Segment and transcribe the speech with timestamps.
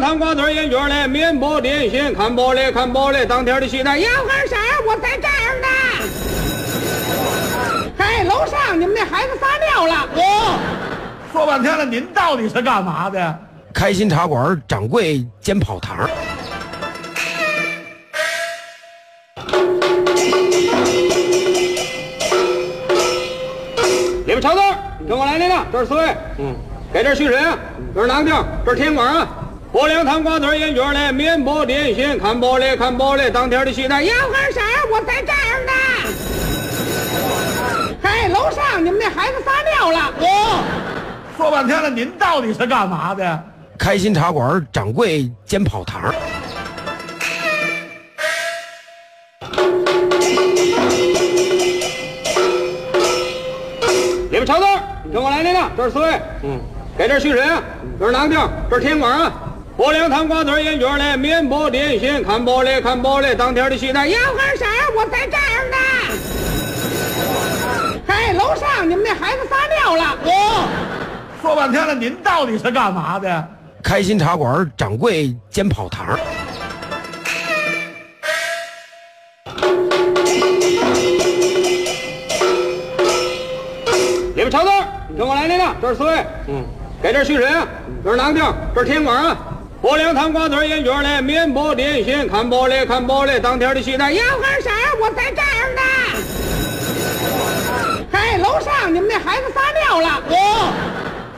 [0.00, 4.56] 糖瓜子烟卷嘞，面包点心，看饱嘞，看饱嘞，当天的戏单要喝啥？
[4.86, 5.68] 我在这儿呢。
[7.98, 10.08] 嘿，楼上你们那孩子撒尿了。
[10.14, 10.58] 哦，
[11.30, 13.38] 说半天了，您到底是干嘛的？
[13.74, 16.08] 开心茶馆掌柜兼跑堂。
[24.24, 24.74] 你们瞧这儿，
[25.06, 26.56] 跟我来来了，这是四位，嗯，
[26.90, 27.58] 给这续水啊？
[27.94, 28.42] 这是哪个地儿？
[28.64, 29.28] 这是天馆啊。
[29.72, 34.60] 火两糖瓜子烟卷嘞，面包点心，看饱嘞，看饱嘞，当天的戏单要喝啥？
[34.92, 35.72] 我在这儿呢。
[38.02, 40.12] 哎，楼上你们那孩子撒尿了。
[40.20, 40.62] 哦，
[41.38, 43.42] 说半天了，您到底是干嘛的？
[43.78, 46.14] 开心茶馆掌柜兼跑堂。
[54.30, 56.60] 你们瞧这儿，跟我来来了，这是四位，嗯，
[56.98, 57.62] 给这续水啊？
[57.98, 58.50] 这是哪个地儿？
[58.68, 59.32] 这是天馆啊。
[59.74, 64.66] 火两糖瓜子烟卷嘞，面包点心，看饱嘞，看饱嘞，当天的戏单要喝啥？
[64.94, 65.76] 我在这儿呢。
[68.06, 70.18] 哎，楼上你们那孩子撒尿了。
[70.24, 70.68] 哦，
[71.40, 73.48] 说半天了，您到底是干嘛的？
[73.82, 76.18] 开心茶馆掌柜兼跑堂。
[84.34, 84.84] 你们瞧这儿，
[85.16, 86.62] 跟我来来了，这是四位，嗯，
[87.02, 87.66] 给这续水啊？
[88.04, 88.52] 这是哪个地儿？
[88.74, 89.36] 这是天馆啊。
[89.82, 94.70] 火两糖瓜子烟卷嘞，面包点心，看饱嘞，看饱嘞，当天的戏单要喝啥？
[95.00, 95.82] 我在这儿呢。
[98.12, 100.22] 嘿，楼上你们那孩子撒尿了。
[100.28, 100.72] 哦，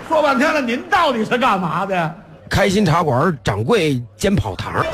[0.07, 2.15] 说半天了，您到底是干嘛的？
[2.51, 4.85] 开心茶馆掌柜兼跑堂。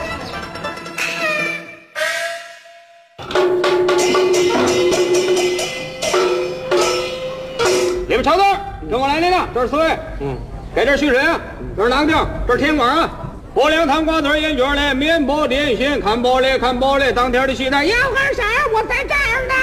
[8.06, 10.38] 你们瞧这儿，跟我来来了，这是四位，嗯，
[10.72, 11.40] 给这续水啊？
[11.76, 12.24] 这是哪个地儿？
[12.46, 13.10] 这是天馆啊。
[13.52, 18.44] 火两糖瓜子烟卷嘞，面包点心，看饱嘞，看饱嘞，当天的戏单要喝啥？
[18.72, 19.54] 我在这儿呢。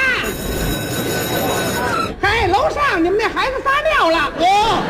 [2.21, 4.29] 哎，楼上你们那孩子撒尿了。
[4.39, 4.83] 哦，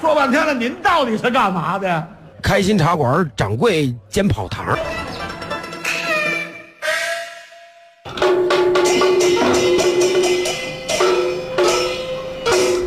[0.00, 2.08] 说半天了，您到底是干嘛的？
[2.42, 4.78] 开心茶馆掌柜兼跑堂。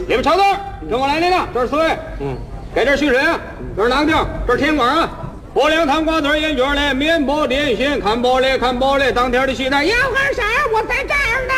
[0.07, 0.57] 你们朝这儿，
[0.89, 2.35] 跟我来来了，这是四位，嗯，
[2.73, 3.39] 给这续谁啊？
[3.77, 4.25] 这是哪个地儿？
[4.47, 5.09] 这是天管啊。
[5.55, 10.43] 火两糖瓜子烟卷嘞，面包点心，看包嘞，看包嘞，当天的戏单要喝啥？
[10.73, 11.53] 我在这儿呢。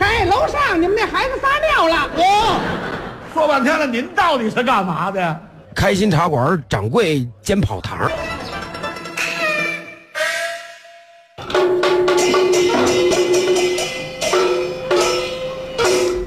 [0.00, 2.10] 哎，楼上你们那孩子撒尿了。
[2.16, 2.58] 哦，
[3.32, 5.40] 说半天了，您到底是干嘛的？
[5.72, 8.10] 开心茶馆掌柜兼跑堂。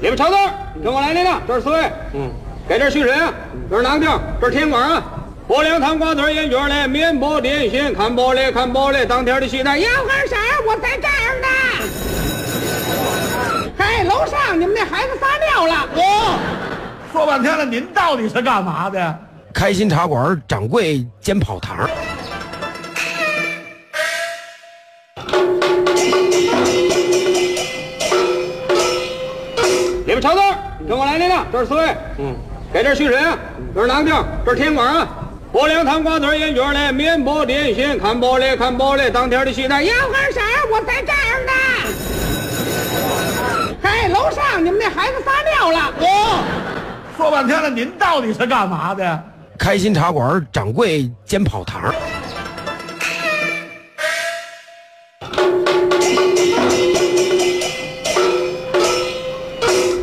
[0.00, 2.32] 你们瞧这儿，跟我来来了，这是四位，嗯，
[2.66, 3.30] 给这续谁啊？
[3.68, 4.18] 这是哪个地儿？
[4.40, 5.02] 这是天馆啊。
[5.46, 10.38] 火两糖瓜子烟卷嘞，面包点心，看饱嘞，看饱嘞，当天的戏单要喝啥？
[10.66, 11.48] 我在这儿呢。
[13.76, 15.86] 哎，楼上你们那孩子撒尿了。
[15.96, 16.38] 哦，
[17.12, 19.18] 说半天了，您到底是干嘛的？
[19.52, 21.86] 开心茶馆掌柜兼跑堂。
[30.06, 30.56] 你们瞧这儿，
[30.88, 32.34] 跟我来来了，这是四位，嗯，
[32.72, 33.38] 给这续谁啊？
[33.74, 34.24] 这是哪个地儿？
[34.46, 35.06] 这是天馆啊。
[35.54, 40.40] 火两糖瓜子烟卷嘞，面包点心，看饱嘞，看饱嘞，当天的戏单要喝啥？
[40.68, 41.52] 我在这儿呢。
[43.82, 45.94] 哎，楼上你们那孩子撒尿了。
[46.00, 46.42] 哦，
[47.16, 49.22] 说半天了，您到底是干嘛的？
[49.56, 51.94] 开心茶馆掌柜兼跑堂。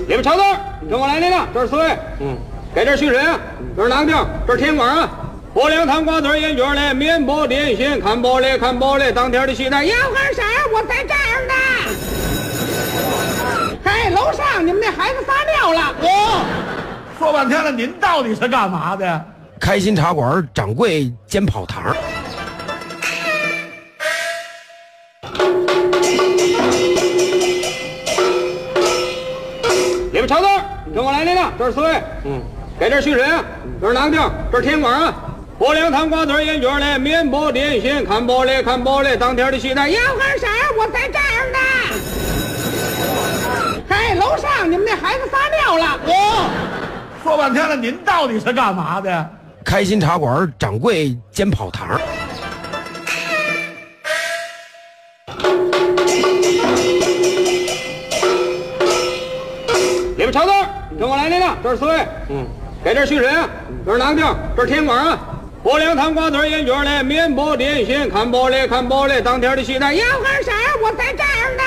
[0.08, 0.58] 你们瞧这儿，
[0.90, 2.38] 跟我来来了，这是四位，嗯，
[2.74, 3.38] 给这续人啊？
[3.76, 4.26] 这是哪个地儿？
[4.48, 5.10] 这是天馆啊。
[5.54, 10.44] 火两糖瓜子烟卷嘞，面包点心，看饱嘞，看饱嘞，当天的戏单要喝啥？
[10.74, 11.54] 我在这儿呢。
[13.84, 15.94] 哎，楼上你们那孩子撒尿了。
[16.02, 16.46] 哦，
[17.20, 19.26] 说半天了，您到底是干嘛的？
[19.60, 21.94] 开心茶馆掌柜兼跑堂。
[30.14, 30.64] 你们瞧这儿，
[30.96, 32.42] 跟我来来了，这是四位，嗯，
[32.80, 33.44] 给这续人啊？
[33.82, 34.32] 这是哪个地儿？
[34.50, 35.14] 这是天管啊。
[35.62, 40.48] 火两糖瓜子烟卷嘞，面包点心，看饱嘞，看饱嘞，当天的戏单要喝啥？
[40.76, 41.60] 我在这儿呢。
[43.90, 46.00] 哎，楼上你们那孩子撒尿了。
[46.08, 46.50] 哦，
[47.22, 49.30] 说半天了，您到底是干嘛的？
[49.64, 52.02] 开心茶馆掌柜兼跑堂。
[60.18, 60.66] 你们瞧这儿，
[61.00, 62.48] 跟我来来了，这是四位，嗯，
[62.84, 63.48] 给这续谁啊？
[63.86, 64.36] 这是哪个地儿？
[64.58, 65.20] 这是天管啊。
[65.64, 70.52] 过两汤瓜子儿烟卷嘞，面包点心，看包嘞，看包嘞，当天的喜蛋要干啥？
[70.82, 71.64] 我在这儿呢。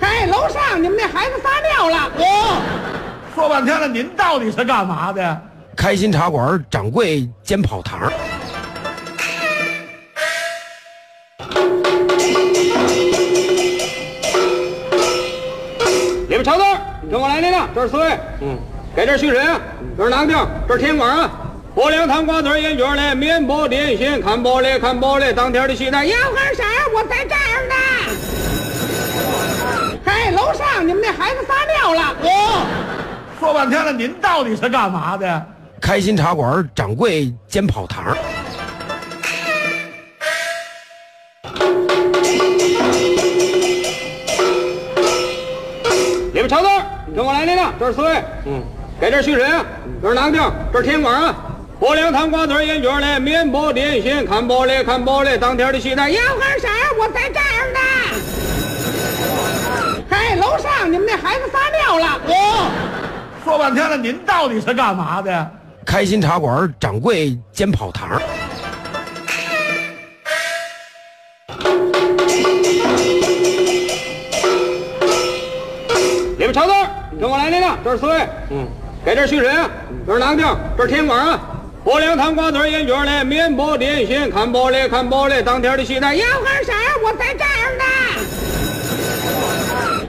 [0.00, 2.10] 哎，楼上你们那孩子撒尿了。
[2.16, 2.62] 哦，
[3.34, 5.40] 说半天了，您到底是干嘛的？
[5.76, 8.10] 开心茶馆掌柜兼跑堂。
[16.30, 16.78] 你们瞧这儿，
[17.10, 18.58] 跟我来您呢，这是四位，嗯，
[18.96, 19.60] 给这徐神，
[19.98, 20.34] 这是囊丁，
[20.66, 21.30] 这是天管啊。
[21.78, 26.64] 过两汤瓜子儿烟卷嘞，面包点心，看饱嘞，看饱嘞，当天的喜蛋要干啥？
[26.92, 27.74] 我在这儿呢。
[30.04, 32.16] 嘿，楼上你们那孩子撒尿了。
[32.22, 32.66] 哦，
[33.38, 35.46] 说半天了，您到底是干嘛的？
[35.80, 38.06] 开心茶馆掌柜兼跑堂。
[46.32, 46.82] 你们瞧这儿，
[47.14, 48.64] 跟我来您呢，这是四位，嗯，
[49.00, 49.64] 给这徐神，
[50.02, 50.42] 这是囊丁，
[50.72, 51.36] 这是天官啊。
[51.78, 56.68] 过两汤瓜子儿烟卷嘞，面包点心，看饱嘞，看饱嘞，当天的喜蛋要干啥？
[56.98, 57.78] 我在这儿呢。
[60.10, 62.20] 哎，楼上你们那孩子撒尿了。
[62.26, 62.68] 哦，
[63.44, 65.50] 说半天了，您到底是干嘛的？
[65.86, 68.20] 开心茶馆掌柜兼跑堂。
[76.36, 76.88] 你们瞧字儿，
[77.20, 78.66] 跟我来来辆，这是四位，嗯，
[79.04, 79.70] 给这徐神，
[80.04, 80.44] 这是囊丁，
[80.76, 81.40] 这是天管啊。
[81.88, 86.74] 过两汤瓜子儿烟卷嘞，面包点心，看饱嘞，看饱嘞，当天的戏蛋要干啥？
[87.02, 87.84] 我在这儿呢。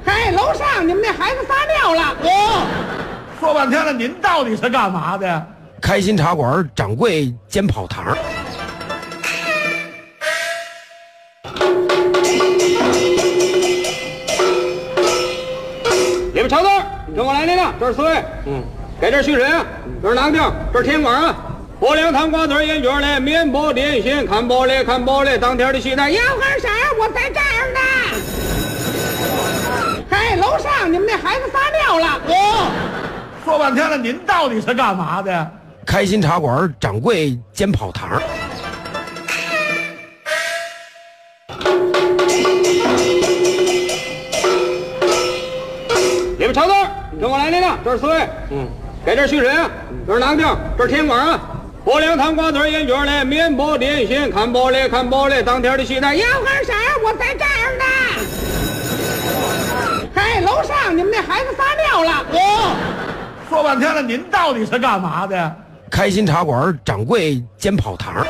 [0.06, 2.18] 嘿，楼上你们那孩子撒尿了。
[2.22, 2.68] 哦，
[3.40, 5.48] 说半天了，您到底是干嘛的？
[5.82, 8.14] 开心茶馆掌柜兼跑堂。
[16.34, 16.84] 你们瞧这儿，
[17.16, 18.62] 跟我来您呢，这是四位，嗯，
[19.00, 19.66] 给这徐神，
[20.04, 20.44] 这是囊丁，
[20.74, 21.34] 这是天官啊。
[21.80, 26.68] 过两汤瓜子儿烟卷嘞，面包点心，看饱嘞，看饱嘞，当天的喜蛋要干啥？
[27.00, 27.80] 我在这儿呢。
[30.10, 32.20] 哎，楼上你们那孩子撒尿了。
[32.28, 32.70] 哦，
[33.46, 35.52] 说半天了，您到底是干嘛的？
[35.86, 38.22] 开心茶馆掌柜兼跑堂。
[46.38, 46.90] 你们瞧这儿，
[47.22, 48.68] 跟我来您呢，这是四位，嗯，
[49.06, 49.70] 给这徐神，
[50.06, 50.46] 这是囊定，
[50.78, 51.40] 这是天管啊。
[51.90, 56.76] 过两汤瓜子儿烟卷嘞，面包点心，看饱嘞，看饱嘞，当天的戏单要干啥？
[57.04, 57.86] 我在这儿呢。
[60.14, 62.12] 嘿，楼上你们那孩子撒尿了。
[62.32, 62.76] 哦，
[63.50, 65.56] 说半天了，您到底是干嘛的？
[65.90, 68.24] 开心茶馆掌柜兼跑堂。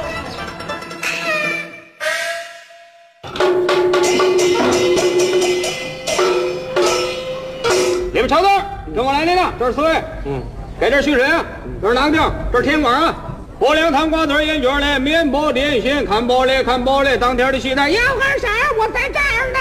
[8.14, 8.64] 你们瞧这儿，
[8.96, 10.42] 跟我来您呢，这是四位，嗯，
[10.80, 11.44] 给这徐神，
[11.82, 12.22] 这是囊丁，
[12.54, 13.14] 这是天管啊。
[13.60, 18.48] 过两汤瓜子儿烟卷嘞，面包点心，看饱嘞，看饱嘞，当天的喜蛋要干啥？
[18.80, 19.60] 我在这儿呢。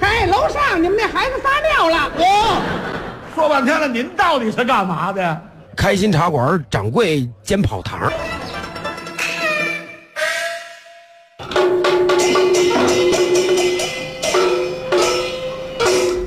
[0.00, 2.10] 嘿，楼上你们那孩子撒尿了。
[2.18, 2.60] 哦，
[3.36, 5.40] 说半天了，您到底是干嘛的？
[5.76, 8.12] 开心茶馆掌柜兼跑堂。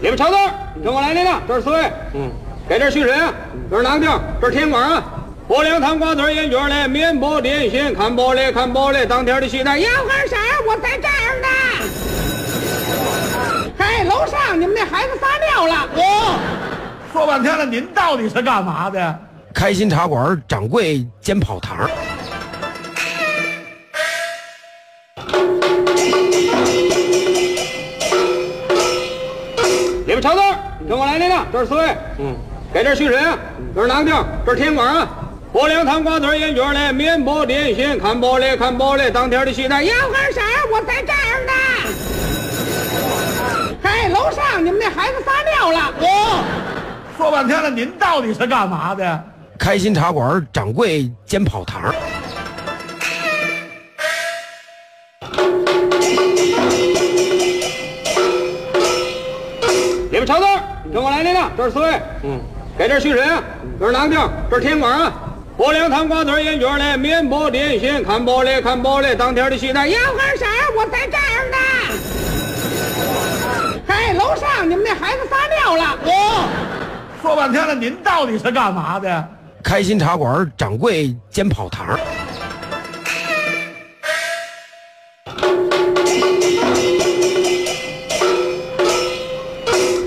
[0.01, 2.31] 你们瞧这儿，跟我来您呢，这是四位，嗯，
[2.69, 3.33] 给这徐神，
[3.69, 4.09] 这是囊丁，
[4.39, 5.03] 这是天官啊。
[5.53, 10.35] 过两汤瓜子儿烟卷嘞，面包点心，看饱嘞，看饱嘞，当天的喜蛋要干啥？
[10.65, 11.47] 我在这儿呢。
[13.77, 15.87] 哎，楼上你们那孩子撒尿了。
[15.95, 16.39] 哦，
[17.13, 19.19] 说半天了，您到底是干嘛的？
[19.53, 21.87] 开心茶馆掌柜兼跑堂。
[30.03, 30.55] 你们瞧这儿，
[30.89, 32.35] 跟我来您呢，这是四位，嗯，
[32.73, 33.37] 给这徐神，
[33.75, 34.15] 这是囊定，
[34.47, 35.07] 这是天官啊。
[35.53, 40.41] 过两汤瓜子儿烟卷嘞，面包点心，看饱嘞，看饱嘞，当天的喜蛋要干啥？
[40.71, 41.53] 我在这儿呢。
[43.83, 45.93] 嘿，楼上你们那孩子撒尿了。
[45.99, 46.43] 哦，
[47.15, 49.23] 说半天了，您到底是干嘛的？
[49.59, 51.93] 开心茶馆掌柜兼跑堂。
[60.09, 62.41] 你们瞧这儿，跟我来您呢，这是四位，嗯，
[62.75, 63.43] 给这徐神，
[63.79, 64.19] 这是囊丁，
[64.49, 65.13] 这是天官啊。
[65.55, 70.47] 过两汤瓜子儿烟卷嘞，面包点心，看饱嘞，看饱嘞，当天的戏蛋要干啥？
[70.75, 71.57] 我在这儿呢。
[73.87, 75.95] 哎，楼上你们那孩子撒尿了。
[76.05, 76.47] 哦，
[77.21, 79.27] 说半天了，您到底是干嘛的？
[79.63, 81.99] 开心茶馆掌柜兼跑堂。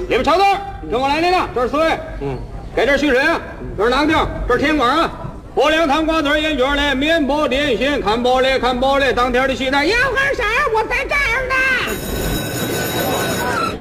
[0.08, 0.58] 你们瞧这儿，
[0.90, 2.36] 跟我来您呢，这是四位，嗯，
[2.74, 3.40] 给这续人啊，
[3.78, 5.10] 这是囊定，这是天管啊。
[5.56, 10.44] 过两汤瓜子烟卷嘞，面包点心，看饱嘞，看饱嘞，当天的西单杨二婶，
[10.74, 11.54] 我在这儿呢。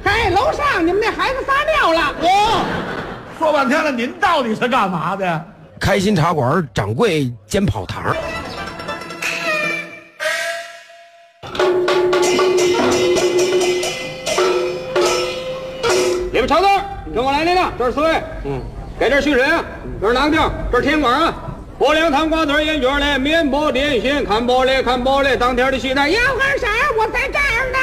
[0.06, 2.16] 哎，楼上你们那孩子撒尿了。
[2.22, 2.64] 哦，
[3.38, 5.46] 说半天了，您到底是干嘛的？
[5.78, 8.16] 开心茶馆掌柜兼跑堂。
[16.32, 16.70] 里边炒豆，
[17.14, 18.62] 跟我来那个，这是四位，嗯，
[18.98, 19.66] 给这续人啊，
[20.00, 20.40] 这是囊定，
[20.72, 21.34] 这是甜瓜啊。
[21.78, 27.80] 过两汤瓜子烟卷嘞，面包点心，看饱嘞，看饱嘞，当天的戏单杨二婶，我在这儿呢。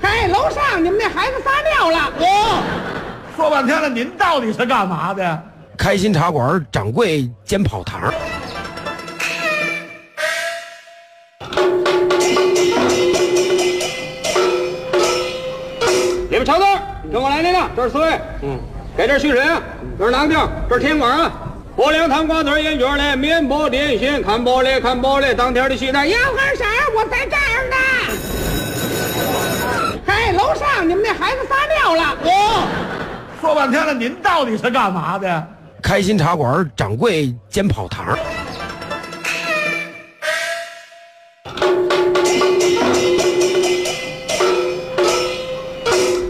[0.00, 2.10] 哎，楼上你们那孩子撒尿了。
[2.20, 2.62] 哦，
[3.36, 5.42] 说半天了，您到底是干嘛的？
[5.76, 8.10] 开心茶馆掌柜兼跑堂。
[16.30, 16.64] 里边炒豆，
[17.12, 18.58] 跟我来那个，这是四位，嗯，
[18.96, 19.62] 给这续人啊，
[19.98, 21.30] 这是囊丁，这是甜瓜啊。
[21.78, 27.76] 过两汤瓜子烟卷嘞，面包点心，看饱嘞，看饱嘞，当天的戏单杨二婶，我在这儿呢。
[30.06, 32.18] 哎，楼上你们那孩子撒尿了。
[32.24, 32.66] 哦，
[33.40, 35.46] 说半天了，您到底是干嘛的？
[35.80, 38.18] 开心茶馆掌柜兼跑堂。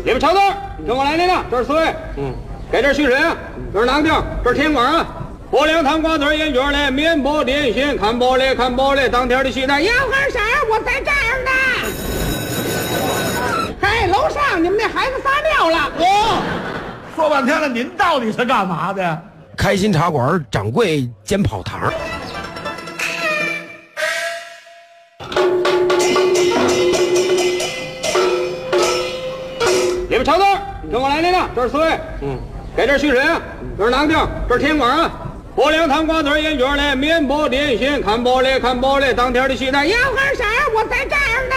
[0.05, 0.41] 里边炒豆，
[0.87, 2.35] 跟我来那个，这是四位，嗯，
[2.71, 3.35] 给这续人啊，
[3.73, 4.13] 这是囊丁，
[4.45, 5.07] 这是甜瓜啊。
[5.51, 11.51] 过两汤瓜子烟卷嘞，面包点心，看饱嘞，看饱嘞，当天的戏单杨二婶，我在这儿呢。
[13.81, 15.91] 哎，楼上你们那孩子撒尿了。
[15.99, 16.43] 哦，
[17.17, 19.23] 说半天了，您到底是干嘛的？
[19.57, 21.91] 开心茶馆掌柜兼跑堂。
[30.11, 30.45] 里边炒豆，
[30.93, 32.39] 跟我来那个，这是四位，嗯，
[32.77, 33.41] 给这儿续人啊，
[33.79, 35.11] 这是囊定，这是天管啊。
[35.59, 41.57] 过两汤瓜子烟卷嘞，面包点心，看饱嘞，看饱嘞，当天的戏单杨二婶，我在这儿呢。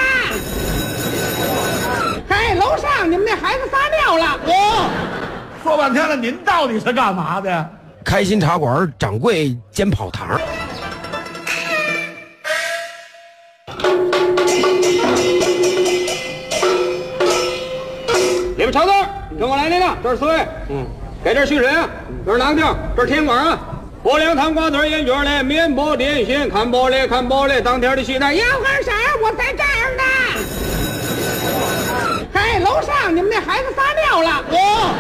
[2.30, 4.40] 哎，楼上你们那孩子撒尿了。
[4.48, 4.90] 哦，
[5.62, 7.70] 说半天了，您到底是干嘛的？
[8.04, 10.36] 开心茶馆掌柜兼跑堂。
[18.58, 18.92] 里边炒豆，
[19.40, 20.88] 跟我来那个，这是四位，嗯，
[21.24, 21.88] 给这续人啊，
[22.26, 22.66] 这是囊丁，
[22.96, 23.60] 这是甜瓜啊。
[24.04, 28.92] 过两汤瓜子烟卷嘞，面包点心，看饱嘞，看饱嘞，当天的戏单杨二婶，
[29.22, 30.04] 我在这儿呢。
[32.34, 34.44] 哎，楼上你们那孩子撒尿了。
[34.50, 34.96] 哦，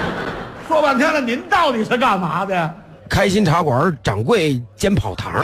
[0.67, 2.75] 说半天了，您到底是干嘛的？
[3.09, 5.43] 开心茶馆掌柜兼跑堂。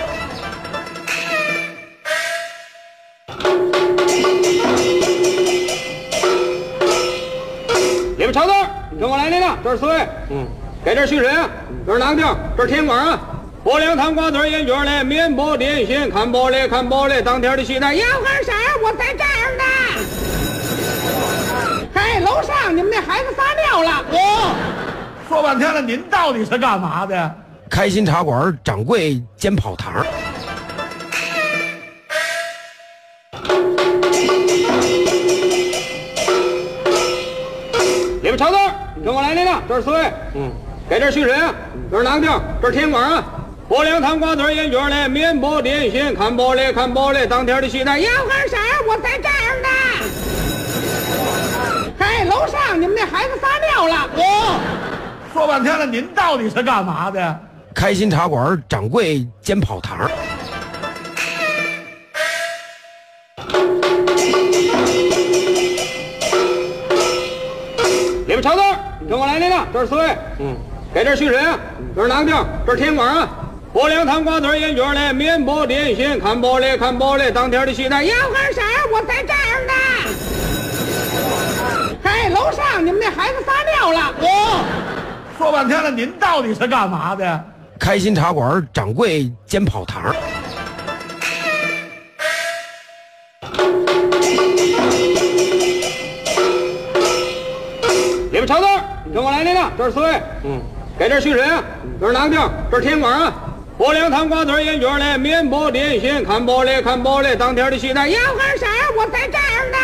[8.18, 8.54] 里边炒豆，
[9.00, 10.48] 跟我来那辆，这是四位，嗯，
[10.86, 11.50] 给这续人啊，
[11.88, 12.24] 这是囊丁，
[12.56, 13.20] 这是天管啊。
[13.68, 19.64] 过两糖瓜子烟卷嘞，面包点心，看饱嘞，看饱嘞，当天的戏单杨二婶，我在这儿呢。
[21.94, 24.06] 哎，楼上你们那孩子撒尿了。
[24.10, 24.56] 哦，
[25.28, 27.36] 说半天了，您到底是干嘛的？
[27.70, 30.02] 开心茶馆掌柜兼跑堂。
[38.22, 38.58] 里边炒豆，
[39.04, 40.50] 跟我来那个，这是四位，嗯，
[40.90, 41.54] 给这续人啊，
[41.92, 42.32] 这是囊定，
[42.62, 43.22] 这是甜瓜啊。
[43.68, 48.58] 过两汤瓜子烟卷嘞，面包点心，看饱嘞，看饱嘞，当天的戏单杨二婶，
[48.88, 49.68] 我在这儿呢。
[52.00, 54.10] 哎，楼上你们那孩子撒尿了。
[54.16, 54.60] 哦，
[55.34, 57.40] 说半天了，您到底是干嘛的？
[57.76, 60.10] 开心茶馆掌柜兼跑堂。
[68.26, 68.62] 里边炒豆，
[69.10, 70.56] 跟我来那个，这是四位，嗯，
[70.94, 71.60] 给这续人啊，
[71.94, 72.34] 这是囊丁，
[72.66, 73.30] 这是甜瓜啊。
[73.78, 79.74] 过两汤瓜子烟卷嘞，面包点心，看饱嘞，看饱嘞，当天的戏单杨二婶，我在这儿呢。
[82.02, 84.16] 哎，楼上你们那孩子撒尿了。
[84.20, 84.66] 哦，
[85.38, 87.46] 说半天了，您到底是干嘛的？
[87.80, 90.12] 开心茶馆掌柜兼跑堂。
[98.32, 98.68] 里边炒豆，
[99.14, 100.60] 跟我来那辆，这是四位，嗯，
[100.98, 101.64] 给这续人啊，
[102.02, 102.42] 这是囊丁，
[102.72, 103.32] 这是天管啊。
[103.78, 108.68] 过两汤瓜子烟卷嘞，面包点心，看饱嘞，看饱嘞，当天的戏单杨二婶，
[108.98, 109.78] 我在这儿呢。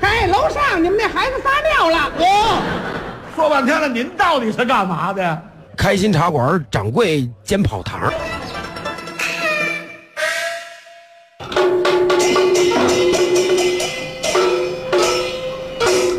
[0.00, 2.10] 哎，楼上你们那孩子撒尿了。
[2.18, 2.60] 哦，
[3.36, 5.42] 说半天了，您到底是干嘛的？
[5.76, 8.12] 开心茶馆掌柜兼跑堂。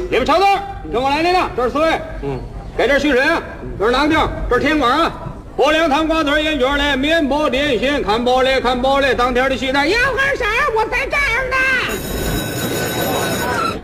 [0.10, 0.46] 里边炒豆，
[0.94, 2.00] 跟我来，领导，这是四位。
[2.24, 2.40] 嗯，
[2.78, 3.44] 给这徐深，
[3.78, 4.18] 这是囊定，
[4.50, 5.12] 这是天光啊。
[5.56, 10.46] 过两糖瓜子眼角嘞，面包点心，看饱嘞，看饱嘞，当天的戏单要干啥？
[10.76, 11.58] 我在这儿呢。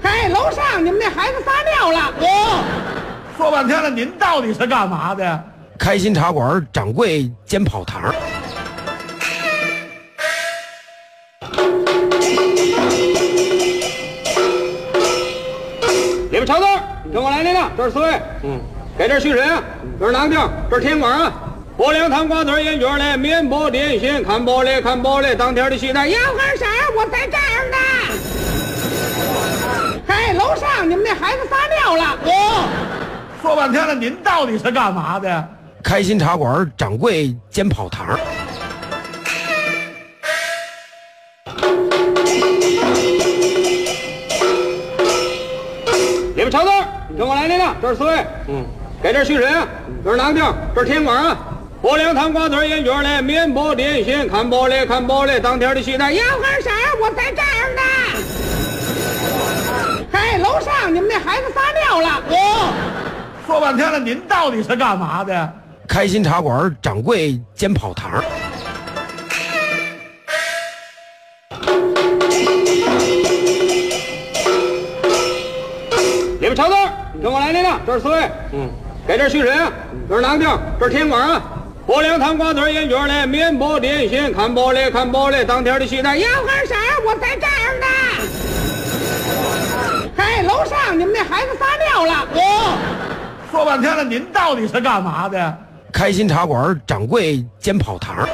[0.03, 2.13] 哎，楼上你们那孩子撒尿了。
[2.21, 2.63] 哦，
[3.37, 5.43] 说半天了，您到底是干嘛的？
[5.77, 8.15] 开心茶馆掌柜兼跑堂。
[16.31, 16.81] 你们朝这儿，
[17.13, 18.19] 跟我来，领导，这是四位。
[18.43, 18.59] 嗯，
[18.97, 19.61] 给这徐深，
[19.99, 21.33] 这是囊丁，这是天管啊。
[21.77, 26.65] 过两趟瓜子烟卷嘞，面包点心，看饱嘞，看饱嘞，当天的戏单要干啥？
[26.95, 27.77] 我在这儿呢。
[30.07, 32.17] 嘿，楼上你们那孩子撒尿了。
[32.25, 32.67] 哦，
[33.43, 35.47] 说半天了，您到底是干嘛的？
[35.83, 38.19] 开心茶馆掌柜兼跑堂。
[46.35, 48.25] 你们朝这儿，跟我来，领导，这是四位。
[48.47, 48.65] 嗯，
[48.99, 49.67] 给这徐深，
[50.03, 50.43] 这是囊丁，
[50.73, 51.37] 这是天管啊。
[51.79, 56.71] 过两糖瓜子烟卷嘞，面包点心，看饱嘞，看饱嘞，当天的戏单要干啥？
[56.99, 57.81] 我在这儿呢。
[60.11, 62.23] 哎，楼上你们那孩子撒尿了。
[62.29, 62.73] 哦，
[63.45, 65.53] 说半天了，您到底是干嘛的？
[65.87, 68.23] 开心茶馆掌柜兼跑堂。
[76.39, 76.89] 你们朝这儿，
[77.21, 78.29] 跟我来，领导，这是四位。
[78.53, 78.67] 嗯，
[79.07, 79.71] 给这徐深，
[80.09, 81.41] 这是囊丁，这是天管啊。
[81.87, 86.75] 过两趟瓜子烟卷嘞，面包点心，看饱嘞，看饱嘞，当天的戏单要干啥？
[87.05, 87.85] 我在这儿呢。
[90.17, 92.27] 哎，楼上你们那孩子撒尿了。
[92.33, 92.77] 哦，
[93.49, 95.57] 说半天了，您到底是干嘛的？
[95.93, 98.27] 开心茶馆掌柜兼跑堂。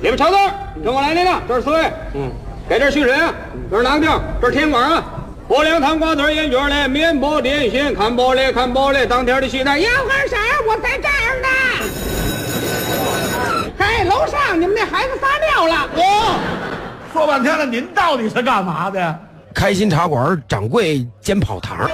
[0.00, 1.92] 你们朝这儿，跟我来，那个，这是四位。
[2.14, 2.32] 嗯，
[2.66, 3.34] 给这徐深，
[3.70, 4.10] 这是囊丁，
[4.40, 5.04] 这是天光啊。
[5.46, 10.38] 过两趟瓜子烟卷嘞，面包点心，看饱嘞，看饱嘞，当天的戏单要干啥？
[10.66, 11.48] 我在这儿呢。
[13.78, 15.86] 哎，楼上你们那孩子撒尿了。
[15.96, 16.38] 哦，
[17.12, 19.18] 说半天了，您到底是干嘛的？
[19.54, 21.90] 开心茶馆掌柜兼跑堂。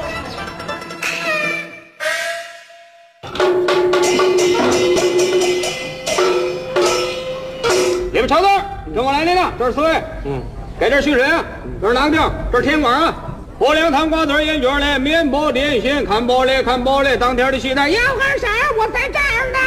[8.13, 8.63] 你们朝这儿，
[8.95, 10.01] 跟我来，领导，这是四位。
[10.25, 10.41] 嗯，
[10.79, 11.45] 给这徐深，
[11.83, 12.21] 这是囊定，
[12.53, 13.15] 这是天管啊。
[13.61, 18.49] 过两趟瓜子烟卷嘞，面包点心，看饱嘞，看饱嘞，当天的戏单要干啥？
[18.79, 19.59] 我在这儿呢。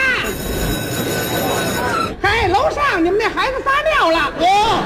[2.24, 4.34] 哎，楼上你们那孩子撒尿了。
[4.40, 4.82] 哦，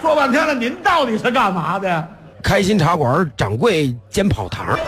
[0.00, 2.08] 说半天了，您到底是干嘛的？
[2.40, 4.78] 开心茶馆掌柜兼跑堂。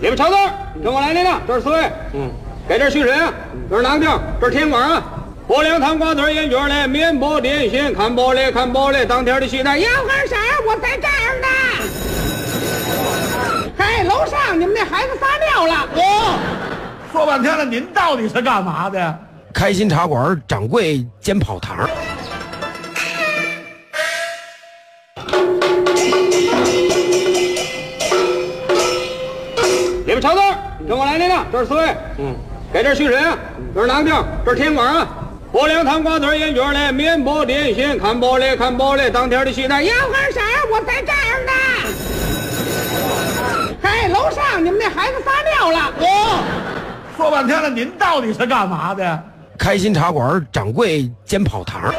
[0.00, 0.50] 你们朝这儿，
[0.82, 1.92] 跟我来，领导，这是四位。
[2.14, 2.30] 嗯，
[2.66, 3.30] 给这徐深，
[3.68, 4.08] 这是囊丁，
[4.40, 5.02] 这是天光啊。
[5.46, 10.36] 过两趟瓜子烟卷嘞，面包点心，看饱嘞，看饱嘞，当天的西单要干啥？
[10.66, 11.48] 我在这儿呢。
[13.76, 15.86] 哎，楼上你们那孩子撒尿了。
[15.96, 16.38] 哦，
[17.12, 19.18] 说半天了，您到底是干嘛的？
[19.52, 21.86] 开心茶馆掌柜兼跑堂。
[30.06, 30.56] 你们朝这儿，
[30.88, 31.94] 跟我来，领导，这是四位。
[32.18, 32.34] 嗯，
[32.72, 33.36] 给这徐深，
[33.74, 35.06] 这是囊定，这是天管啊。
[35.54, 40.40] 过两糖瓜子烟卷嘞，面包点心，看饱嘞，看饱嘞，当天的戏单要干啥？
[40.68, 41.52] 我在这儿呢。
[43.82, 45.92] 哎，楼上你们那孩子撒尿了。
[46.00, 46.42] 哦，
[47.16, 49.22] 说半天了，您到底是干嘛的？
[49.56, 51.94] 开心茶馆掌柜兼跑堂。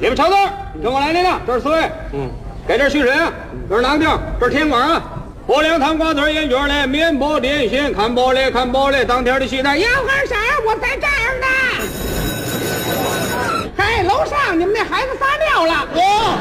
[0.00, 0.50] 你们朝这儿，
[0.82, 1.90] 跟我来，领导，这是四位。
[2.14, 2.30] 嗯，
[2.66, 3.30] 给这徐深，
[3.68, 4.08] 这是囊丁，
[4.40, 5.02] 这是天管啊。
[5.46, 10.36] 过两趟瓜子烟卷嘞，面包点心，看饱嘞，看饱嘞，当天的戏单要干啥？
[10.66, 11.46] 我在这儿呢。
[13.76, 15.86] 哎，楼上你们那孩子撒尿了。
[15.94, 16.38] 哦，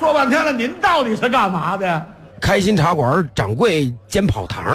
[0.00, 2.06] 说半天了，您到底是干嘛的？
[2.40, 4.74] 开心茶馆掌柜兼跑堂。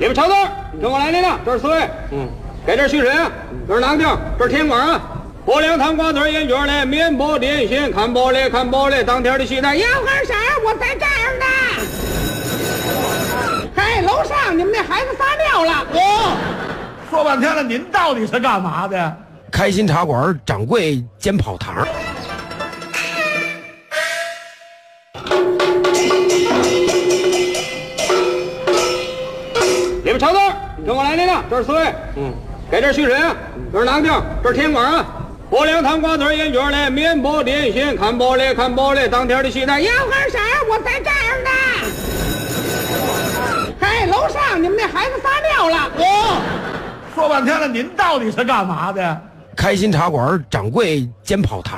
[0.00, 0.48] 你们朝这儿，
[0.82, 1.88] 跟我来，领导，这是四位。
[2.10, 2.28] 嗯，
[2.66, 3.30] 给这徐深，
[3.68, 5.00] 这是囊丁，这是天管啊。
[5.48, 10.34] 过两趟瓜子烟卷嘞，面包点心，看饱嘞，看饱嘞，当天的戏单要干啥？
[10.62, 11.46] 我在这儿呢。
[13.76, 15.86] 哎，楼上你们那孩子撒尿了。
[15.94, 16.36] 哦，
[17.08, 19.16] 说半天了，您到底是干嘛的？
[19.50, 21.88] 开心茶馆掌柜兼跑堂。
[30.04, 30.38] 你们朝这
[31.48, 31.94] 这是四位。
[32.16, 32.34] 嗯，
[32.70, 33.34] 给这是旭晨啊，
[33.72, 35.06] 这是囊丁，这是天管啊。
[35.50, 40.38] 薄凉糖瓜子烟卷嘞，面包点心，看包嘞，看包嘞，当天的戏单幺二婶？
[40.68, 41.50] 我在这儿呢。
[43.80, 45.90] 哎，楼上你们那孩子撒尿了。
[45.96, 46.40] 哦，
[47.14, 49.18] 说半天了，您到底是干嘛的呀？
[49.56, 51.76] 开心茶馆掌柜兼跑堂。